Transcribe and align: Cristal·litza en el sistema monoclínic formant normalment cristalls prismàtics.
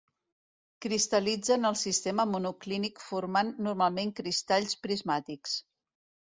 Cristal·litza 0.85 1.53
en 1.57 1.69
el 1.71 1.77
sistema 1.81 2.25
monoclínic 2.31 3.03
formant 3.11 3.55
normalment 3.69 4.17
cristalls 4.23 4.77
prismàtics. 4.89 5.57